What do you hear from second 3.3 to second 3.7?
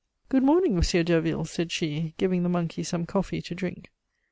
to